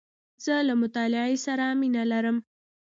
[0.43, 2.37] زه له مطالعې سره مینه لرم.